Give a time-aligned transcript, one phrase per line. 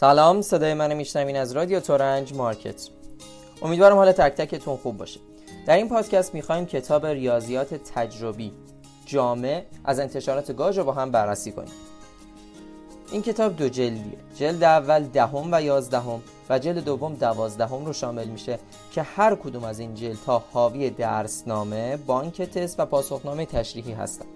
[0.00, 2.88] سلام صدای من میشنوین از رادیو تورنج مارکت.
[3.62, 5.20] امیدوارم حال تک تکتون خوب باشه.
[5.66, 8.52] در این پادکست می‌خوایم کتاب ریاضیات تجربی
[9.06, 11.72] جامع از انتشارات گاج رو با هم بررسی کنیم.
[13.12, 14.18] این کتاب دو جلدیه.
[14.36, 18.58] جلد اول دهم و یازدهم و جلد دوم دوازدهم رو شامل میشه
[18.92, 24.28] که هر کدوم از این جلدها حاوی درسنامه بانک تست و پاسخنامه تشریحی هستند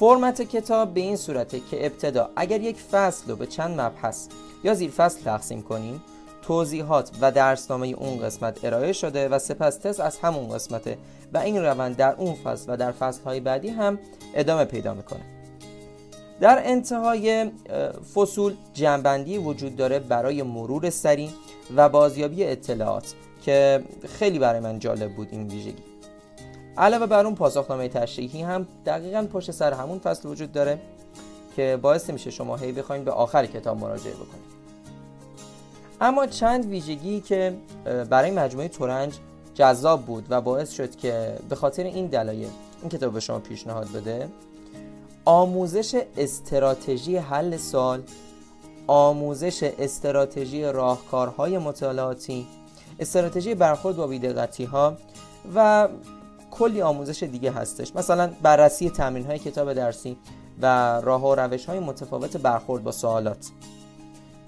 [0.00, 4.28] فرمت کتاب به این صورته که ابتدا اگر یک فصل رو به چند مبحث
[4.64, 6.02] یا زیر فصل تقسیم کنیم
[6.42, 10.98] توضیحات و درسنامه اون قسمت ارائه شده و سپس تست از همون قسمته
[11.32, 13.98] و این روند در اون فصل و در فصلهای بعدی هم
[14.34, 15.22] ادامه پیدا می‌کنه.
[16.40, 17.50] در انتهای
[18.14, 21.30] فصول جنبندی وجود داره برای مرور سریع
[21.76, 23.84] و بازیابی اطلاعات که
[24.18, 25.89] خیلی برای من جالب بود این ویژگی.
[26.80, 30.80] علاوه بر اون پاسخنامه تشریحی هم دقیقا پشت سر همون فصل وجود داره
[31.56, 34.50] که باعث میشه شما هی بخواید به آخر کتاب مراجعه بکنید
[36.00, 37.56] اما چند ویژگی که
[38.10, 39.14] برای مجموعه تورنج
[39.54, 42.48] جذاب بود و باعث شد که به خاطر این دلایل
[42.80, 44.28] این کتاب به شما پیشنهاد بده
[45.24, 48.02] آموزش استراتژی حل سال
[48.86, 52.46] آموزش استراتژی راهکارهای مطالعاتی
[53.00, 54.96] استراتژی برخورد با بیدقتی ها
[55.54, 55.88] و
[56.50, 57.96] کلی آموزش دیگه هستش.
[57.96, 60.16] مثلا بررسی تمرین های کتاب درسی
[60.62, 60.66] و
[61.00, 63.50] راه و روش های متفاوت برخورد با سوالات.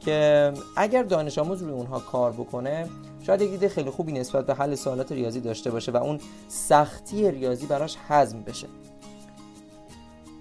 [0.00, 2.88] که اگر دانش آموز روی اونها کار بکنه
[3.26, 7.30] شاید یک دید خیلی خوبی نسبت به حل سوالات ریاضی داشته باشه و اون سختی
[7.30, 8.66] ریاضی براش حزم بشه.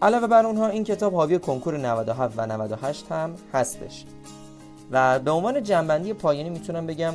[0.02, 4.06] علاوه بر اونها این کتاب حاوی کنکور 97 و 98 هم هستش.
[4.92, 7.14] و به عنوان جنبندی پایانی می‌تونم بگم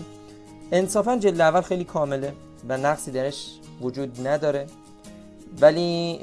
[0.73, 2.33] انصافا جلد اول خیلی کامله.
[2.69, 4.67] و نقصی درش وجود نداره.
[5.61, 6.21] ولی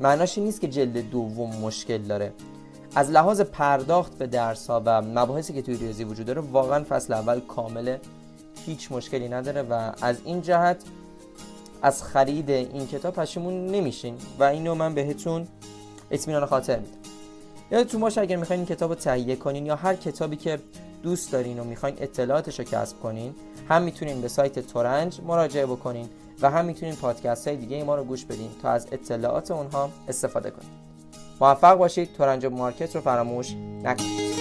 [0.00, 2.32] معناش این نیست که جلد دوم مشکل داره.
[2.94, 7.12] از لحاظ پرداخت به درس ها و مباحثی که توی ریاضی وجود داره واقعا فصل
[7.12, 8.00] اول کامله
[8.66, 10.82] هیچ مشکلی نداره و از این جهت
[11.82, 14.16] از خرید این کتاب پشیمون نمیشین.
[14.38, 15.48] و اینو من بهتون
[16.10, 17.05] اطمینان خاطر میدم.
[17.70, 20.58] یادتون باشه اگر می‌خواین این کتاب رو تهیه کنین یا هر کتابی که
[21.02, 23.34] دوست دارین و می‌خواین اطلاعاتش رو کسب کنین
[23.68, 26.08] هم می‌تونین به سایت تورنج مراجعه بکنین
[26.42, 30.50] و هم می‌تونین پادکست های دیگه ما رو گوش بدین تا از اطلاعات اونها استفاده
[30.50, 30.86] کنید
[31.40, 34.35] موفق باشید تورنج مارکت رو فراموش نکنید.